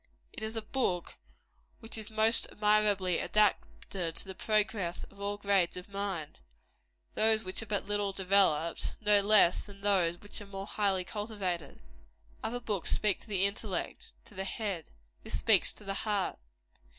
[0.33, 1.15] It is a book
[1.79, 6.39] which is most admirably adapted to the progress of all grades of mind
[7.13, 11.79] those which are but little developed, no less than those which are more highly cultivated.
[12.43, 14.89] Other books speak to the intellect to the head;
[15.21, 16.39] this speaks to the heart.